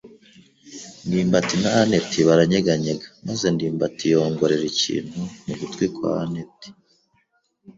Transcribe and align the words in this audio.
ndimbati 1.05 1.55
na 1.61 1.71
anet 1.81 2.11
baranyeganyega 2.27 3.07
maze 3.27 3.45
ndimbati 3.55 4.03
yongorera 4.13 4.65
ikintu 4.73 5.17
mu 5.45 5.53
gutwi 5.59 5.85
kwa 5.95 6.11
anet. 6.23 6.57